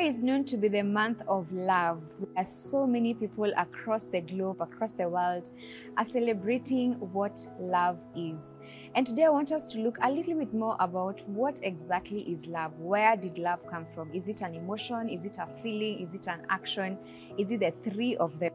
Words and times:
February 0.00 0.16
is 0.16 0.22
known 0.22 0.44
to 0.44 0.56
be 0.56 0.66
the 0.68 0.82
month 0.82 1.20
of 1.28 1.52
love, 1.52 2.00
where 2.32 2.44
so 2.46 2.86
many 2.86 3.12
people 3.12 3.52
across 3.58 4.04
the 4.04 4.22
globe, 4.22 4.62
across 4.62 4.92
the 4.92 5.06
world, 5.06 5.50
are 5.98 6.06
celebrating 6.06 6.94
what 7.12 7.46
love 7.58 7.98
is. 8.16 8.56
And 8.94 9.06
today 9.06 9.26
I 9.26 9.28
want 9.28 9.52
us 9.52 9.68
to 9.68 9.78
look 9.78 9.98
a 10.00 10.10
little 10.10 10.38
bit 10.38 10.54
more 10.54 10.74
about 10.80 11.20
what 11.28 11.60
exactly 11.62 12.22
is 12.22 12.46
love. 12.46 12.72
Where 12.78 13.14
did 13.14 13.36
love 13.36 13.58
come 13.68 13.86
from? 13.94 14.10
Is 14.14 14.26
it 14.26 14.40
an 14.40 14.54
emotion? 14.54 15.10
Is 15.10 15.26
it 15.26 15.36
a 15.36 15.46
feeling? 15.62 16.00
Is 16.00 16.14
it 16.14 16.28
an 16.28 16.46
action? 16.48 16.96
Is 17.36 17.50
it 17.50 17.60
the 17.60 17.74
three 17.90 18.16
of 18.16 18.38
them? 18.38 18.54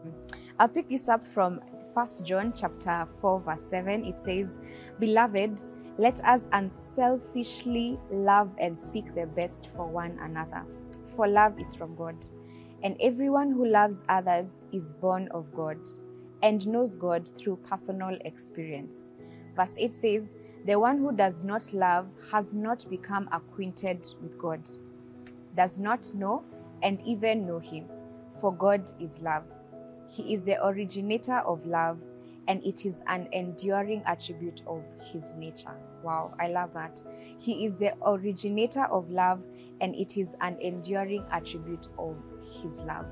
I'll 0.57 0.67
pick 0.67 0.89
this 0.89 1.07
up 1.09 1.23
from 1.27 1.61
1 1.93 2.07
John 2.23 2.53
chapter 2.55 3.07
4 3.21 3.41
verse 3.41 3.69
7. 3.69 4.03
It 4.03 4.19
says, 4.23 4.47
"Beloved, 4.99 5.63
let 5.99 6.25
us 6.25 6.41
unselfishly 6.53 7.99
love 8.09 8.49
and 8.57 8.75
seek 8.75 9.13
the 9.13 9.27
best 9.27 9.69
for 9.75 9.85
one 9.85 10.17
another." 10.23 10.65
For 11.15 11.27
love 11.27 11.59
is 11.59 11.73
from 11.73 11.95
God. 11.95 12.15
And 12.83 12.95
everyone 12.99 13.51
who 13.51 13.65
loves 13.65 14.01
others 14.09 14.63
is 14.71 14.93
born 14.93 15.27
of 15.31 15.53
God 15.55 15.77
and 16.43 16.67
knows 16.67 16.95
God 16.95 17.29
through 17.37 17.57
personal 17.67 18.17
experience. 18.25 18.95
Verse 19.55 19.73
8 19.77 19.95
says, 19.95 20.33
The 20.65 20.79
one 20.79 20.99
who 20.99 21.11
does 21.11 21.43
not 21.43 21.73
love 21.73 22.07
has 22.31 22.53
not 22.53 22.87
become 22.89 23.29
acquainted 23.31 24.07
with 24.21 24.37
God, 24.37 24.61
does 25.55 25.79
not 25.79 26.13
know 26.13 26.43
and 26.83 27.01
even 27.05 27.47
know 27.47 27.59
Him, 27.59 27.85
for 28.39 28.53
God 28.53 28.91
is 28.99 29.21
love. 29.21 29.45
He 30.09 30.33
is 30.33 30.43
the 30.43 30.63
originator 30.65 31.39
of 31.39 31.65
love 31.65 31.97
and 32.47 32.63
it 32.65 32.85
is 32.85 33.01
an 33.07 33.27
enduring 33.31 34.03
attribute 34.05 34.61
of 34.67 34.83
his 35.11 35.33
nature. 35.35 35.75
Wow, 36.03 36.33
I 36.39 36.47
love 36.47 36.73
that. 36.73 37.01
He 37.37 37.65
is 37.65 37.77
the 37.77 37.93
originator 38.05 38.85
of 38.85 39.09
love 39.09 39.41
and 39.81 39.95
it 39.95 40.17
is 40.17 40.35
an 40.41 40.57
enduring 40.59 41.25
attribute 41.31 41.87
of 41.97 42.15
his 42.61 42.81
love. 42.83 43.05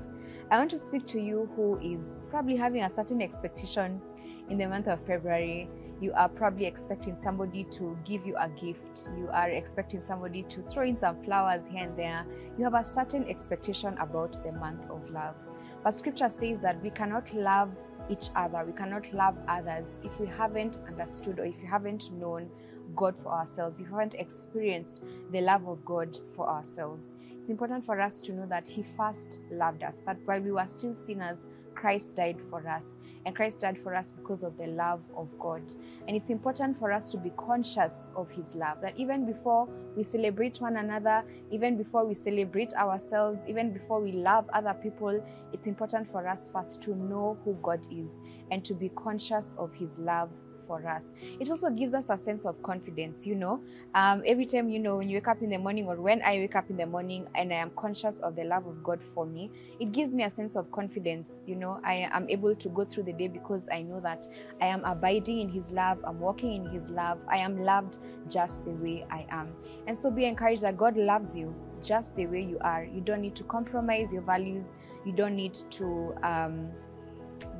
I 0.50 0.58
want 0.58 0.70
to 0.70 0.78
speak 0.78 1.06
to 1.08 1.20
you 1.20 1.48
who 1.56 1.78
is 1.80 2.20
probably 2.30 2.56
having 2.56 2.82
a 2.82 2.94
certain 2.94 3.20
expectation 3.20 4.00
in 4.48 4.58
the 4.58 4.66
month 4.66 4.88
of 4.88 5.04
February. 5.06 5.68
You 6.00 6.12
are 6.12 6.28
probably 6.28 6.66
expecting 6.66 7.16
somebody 7.22 7.64
to 7.72 7.96
give 8.04 8.26
you 8.26 8.36
a 8.36 8.48
gift. 8.48 9.08
You 9.16 9.28
are 9.32 9.48
expecting 9.48 10.02
somebody 10.06 10.42
to 10.44 10.62
throw 10.62 10.84
in 10.84 10.98
some 10.98 11.22
flowers 11.24 11.62
here 11.70 11.84
and 11.84 11.96
there. 11.96 12.26
You 12.58 12.64
have 12.64 12.74
a 12.74 12.84
certain 12.84 13.28
expectation 13.28 13.96
about 13.98 14.42
the 14.44 14.52
month 14.52 14.82
of 14.90 15.08
love. 15.10 15.34
But 15.82 15.94
scripture 15.94 16.28
says 16.28 16.60
that 16.60 16.82
we 16.82 16.90
cannot 16.90 17.32
love 17.34 17.70
each 18.10 18.30
other. 18.36 18.64
We 18.64 18.72
cannot 18.72 19.12
love 19.12 19.36
others 19.48 19.86
if 20.02 20.18
we 20.18 20.26
haven't 20.26 20.78
understood 20.86 21.38
or 21.38 21.44
if 21.44 21.60
we 21.60 21.66
haven't 21.66 22.12
known 22.12 22.50
God 22.96 23.14
for 23.22 23.32
ourselves, 23.32 23.80
if 23.80 23.86
we 23.86 23.92
haven't 23.92 24.14
experienced 24.14 25.00
the 25.32 25.40
love 25.40 25.66
of 25.66 25.84
God 25.84 26.18
for 26.34 26.48
ourselves. 26.48 27.12
It's 27.40 27.50
important 27.50 27.84
for 27.84 28.00
us 28.00 28.22
to 28.22 28.32
know 28.32 28.46
that 28.46 28.66
He 28.68 28.84
first 28.96 29.40
loved 29.50 29.82
us, 29.82 29.98
that 30.06 30.18
while 30.24 30.40
we 30.40 30.52
were 30.52 30.66
still 30.66 30.94
sinners, 30.94 31.46
Christ 31.74 32.16
died 32.16 32.40
for 32.50 32.66
us. 32.68 32.96
And 33.26 33.34
Christ 33.34 33.60
died 33.60 33.78
for 33.82 33.94
us 33.94 34.10
because 34.10 34.42
of 34.42 34.56
the 34.58 34.66
love 34.66 35.00
of 35.16 35.28
God. 35.38 35.62
And 36.06 36.16
it's 36.16 36.30
important 36.30 36.78
for 36.78 36.92
us 36.92 37.10
to 37.10 37.16
be 37.16 37.30
conscious 37.36 38.02
of 38.16 38.30
His 38.30 38.54
love. 38.54 38.80
That 38.82 38.96
even 38.96 39.24
before 39.24 39.68
we 39.96 40.04
celebrate 40.04 40.60
one 40.60 40.76
another, 40.76 41.24
even 41.50 41.76
before 41.76 42.04
we 42.04 42.14
celebrate 42.14 42.74
ourselves, 42.74 43.40
even 43.48 43.72
before 43.72 44.00
we 44.00 44.12
love 44.12 44.48
other 44.52 44.74
people, 44.74 45.24
it's 45.52 45.66
important 45.66 46.10
for 46.10 46.26
us 46.28 46.50
first 46.52 46.82
to 46.82 46.94
know 46.94 47.38
who 47.44 47.56
God 47.62 47.86
is 47.90 48.10
and 48.50 48.64
to 48.64 48.74
be 48.74 48.90
conscious 48.90 49.54
of 49.58 49.72
His 49.72 49.98
love 49.98 50.30
for 50.66 50.86
us. 50.88 51.12
It 51.40 51.50
also 51.50 51.70
gives 51.70 51.94
us 51.94 52.10
a 52.10 52.16
sense 52.16 52.44
of 52.44 52.62
confidence, 52.62 53.26
you 53.26 53.34
know. 53.34 53.60
Um, 53.94 54.22
every 54.26 54.46
time, 54.46 54.68
you 54.68 54.78
know, 54.78 54.96
when 54.96 55.08
you 55.08 55.16
wake 55.16 55.28
up 55.28 55.42
in 55.42 55.50
the 55.50 55.58
morning 55.58 55.86
or 55.86 55.96
when 55.96 56.22
I 56.22 56.38
wake 56.38 56.56
up 56.56 56.70
in 56.70 56.76
the 56.76 56.86
morning 56.86 57.26
and 57.34 57.52
I 57.52 57.56
am 57.56 57.70
conscious 57.76 58.20
of 58.20 58.36
the 58.36 58.44
love 58.44 58.66
of 58.66 58.82
God 58.82 59.02
for 59.02 59.26
me, 59.26 59.50
it 59.80 59.92
gives 59.92 60.14
me 60.14 60.24
a 60.24 60.30
sense 60.30 60.56
of 60.56 60.70
confidence, 60.72 61.38
you 61.46 61.56
know. 61.56 61.80
I 61.84 62.08
am 62.12 62.28
able 62.28 62.54
to 62.54 62.68
go 62.68 62.84
through 62.84 63.04
the 63.04 63.12
day 63.12 63.28
because 63.28 63.68
I 63.72 63.82
know 63.82 64.00
that 64.00 64.26
I 64.60 64.66
am 64.66 64.84
abiding 64.84 65.40
in 65.40 65.48
His 65.48 65.72
love, 65.72 65.98
I'm 66.04 66.20
walking 66.20 66.52
in 66.52 66.70
His 66.70 66.90
love, 66.90 67.18
I 67.28 67.38
am 67.38 67.62
loved 67.62 67.98
just 68.28 68.64
the 68.64 68.72
way 68.72 69.06
I 69.10 69.26
am. 69.30 69.54
And 69.86 69.96
so 69.96 70.10
be 70.10 70.24
encouraged 70.24 70.62
that 70.62 70.76
God 70.76 70.96
loves 70.96 71.34
you 71.34 71.54
just 71.82 72.16
the 72.16 72.26
way 72.26 72.42
you 72.42 72.58
are. 72.62 72.84
You 72.84 73.00
don't 73.00 73.20
need 73.20 73.34
to 73.36 73.44
compromise 73.44 74.12
your 74.12 74.22
values, 74.22 74.74
you 75.04 75.12
don't 75.12 75.36
need 75.36 75.54
to. 75.54 76.14
Um, 76.22 76.70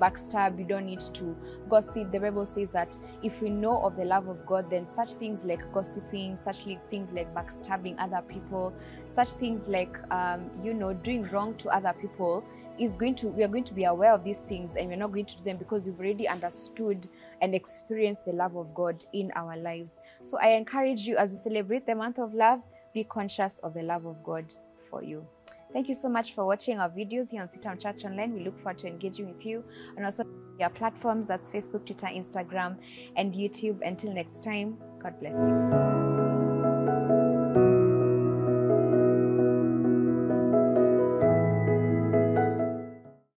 backstab, 0.05 0.59
you 0.59 0.65
don't 0.65 0.87
need 0.87 1.01
to 1.01 1.37
gossip. 1.69 2.13
The 2.13 2.19
Bible 2.19 2.47
says 2.47 2.71
that 2.71 2.99
if 3.23 3.41
we 3.41 3.51
know 3.51 3.81
of 3.83 3.97
the 3.97 4.05
love 4.05 4.29
of 4.29 4.45
God, 4.45 4.71
then 4.71 4.87
such 4.87 5.13
things 5.13 5.45
like 5.45 5.73
gossiping, 5.73 6.37
such 6.37 6.65
things 6.91 7.13
like 7.13 7.33
backstabbing 7.35 7.97
other 7.99 8.23
people, 8.29 8.75
such 9.07 9.33
things 9.33 9.69
like, 9.69 9.99
um, 10.13 10.51
you 10.63 10.75
know, 10.75 10.93
doing 10.93 11.25
wrong 11.31 11.55
to 11.57 11.69
other 11.71 11.95
people 12.01 12.45
is 12.79 12.97
going 12.97 13.15
to, 13.15 13.29
we 13.29 13.45
are 13.45 13.49
going 13.49 13.65
to 13.65 13.75
be 13.75 13.85
aware 13.85 14.13
of 14.13 14.25
these 14.25 14.41
things 14.41 14.77
and 14.77 14.89
we're 14.89 14.97
not 14.97 15.13
going 15.13 15.27
to 15.27 15.39
do 15.39 15.45
them 15.45 15.57
because 15.57 15.87
we've 15.87 15.99
already 15.99 16.29
understood 16.29 17.09
and 17.41 17.55
experienced 17.55 18.25
the 18.25 18.33
love 18.33 18.57
of 18.57 18.75
God 18.75 19.05
in 19.13 19.31
our 19.37 19.57
lives. 19.57 20.01
So 20.23 20.39
I 20.39 20.49
encourage 20.49 21.03
you 21.03 21.17
as 21.17 21.33
you 21.33 21.39
celebrate 21.39 21.87
the 21.87 21.95
month 21.95 22.19
of 22.19 22.35
love, 22.35 22.61
be 22.93 23.05
conscious 23.05 23.59
of 23.61 23.75
the 23.75 23.83
love 23.83 24.07
of 24.07 24.23
God 24.25 24.55
for 24.91 25.03
you. 25.03 25.27
Thank 25.75 25.89
you 25.89 25.95
so 25.95 26.09
much 26.09 26.35
for 26.35 26.47
watching 26.47 26.79
our 26.79 26.89
videos 26.89 27.31
here 27.31 27.43
on 27.43 27.49
CITAM 27.49 27.83
Church 27.83 28.05
Online. 28.05 28.33
We 28.33 28.45
look 28.45 28.57
forward 28.57 28.79
to 28.79 28.87
engaging 28.87 29.27
with 29.27 29.45
you 29.45 29.65
on 29.99 30.05
our 30.05 30.13
social 30.13 30.31
platforms 30.73 31.27
that's 31.27 31.51
Facebook, 31.51 31.85
Twitter, 31.85 32.07
Instagram, 32.07 32.77
and 33.17 33.35
YouTube. 33.35 33.81
Until 33.85 34.13
next 34.13 34.45
time, 34.45 34.79
God 35.03 35.19
bless 35.19 35.35
you. 35.35 36.04